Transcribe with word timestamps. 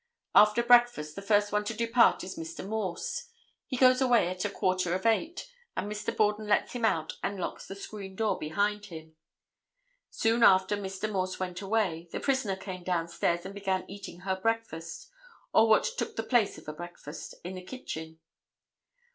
After 0.33 0.63
breakfast 0.63 1.15
the 1.15 1.21
first 1.21 1.51
one 1.51 1.63
to 1.65 1.75
depart 1.75 2.23
is 2.23 2.35
Mr. 2.35 2.67
Morse. 2.67 3.29
He 3.67 3.77
goes 3.77 4.01
away 4.01 4.29
at 4.29 4.43
a 4.43 4.49
quarter 4.49 4.95
of 4.95 5.05
8, 5.05 5.47
and 5.77 5.87
Mr. 5.91 6.17
Borden 6.17 6.47
lets 6.47 6.73
him 6.73 6.83
out 6.83 7.17
and 7.21 7.39
locks 7.39 7.67
the 7.67 7.75
screen 7.75 8.15
door 8.15 8.39
behind 8.39 8.85
him. 8.87 9.15
Soon 10.09 10.41
after 10.41 10.75
Mr. 10.75 11.07
Morse 11.11 11.39
went 11.39 11.61
away 11.61 12.09
the 12.11 12.19
prisoner 12.19 12.55
came 12.55 12.83
down 12.83 13.09
stairs 13.09 13.45
and 13.45 13.53
began 13.53 13.85
eating 13.87 14.21
her 14.21 14.35
breakfast, 14.35 15.07
or 15.53 15.69
what 15.69 15.83
took 15.83 16.15
the 16.15 16.23
place 16.23 16.57
of 16.57 16.67
a 16.67 16.73
breakfast, 16.73 17.35
in 17.43 17.53
the 17.53 17.61
kitchen. 17.61 18.17